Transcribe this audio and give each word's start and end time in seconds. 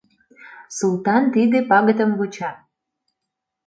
Султан 0.77 1.23
тиде 1.33 1.59
пагытым 1.69 2.11
вуча. 2.17 2.51